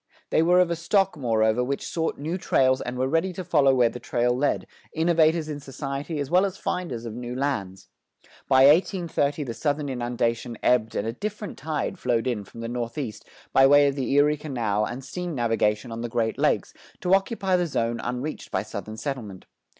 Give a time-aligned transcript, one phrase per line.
[0.31, 3.75] They were of a stock, moreover, which sought new trails and were ready to follow
[3.75, 7.87] where the trail led, innovators in society as well as finders of new lands.
[8.49, 13.27] By 1830 the Southern inundation ebbed and a different tide flowed in from the northeast
[13.53, 17.55] by way of the Erie Canal and steam navigation on the Great Lakes to occupy
[17.55, 19.45] the zone unreached by Southern settlement.